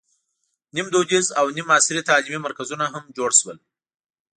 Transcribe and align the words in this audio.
نیم 0.75 0.87
دودیز 0.93 1.27
او 1.39 1.47
نیم 1.57 1.67
عصري 1.77 2.01
تعلیمي 2.09 2.39
مرکزونه 2.45 2.85
هم 2.93 3.03
جوړ 3.17 3.31
شول. 3.39 3.57